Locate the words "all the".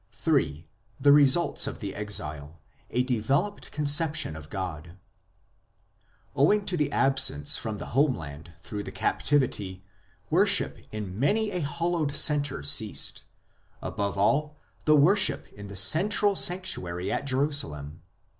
14.17-14.95